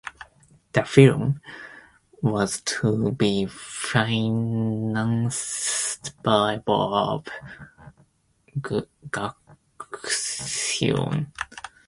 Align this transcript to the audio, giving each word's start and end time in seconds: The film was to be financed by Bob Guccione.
The 0.73 0.83
film 0.83 1.41
was 2.23 2.61
to 2.61 3.11
be 3.11 3.45
financed 3.45 6.13
by 6.23 6.57
Bob 6.57 7.27
Guccione. 8.59 11.27